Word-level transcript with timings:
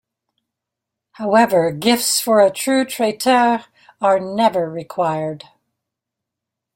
However 1.11 1.69
gifts 1.69 2.19
for 2.19 2.41
a 2.41 2.49
true 2.49 2.85
traiteur 2.85 3.65
are 4.01 4.19
never 4.19 4.67
required. 4.67 5.43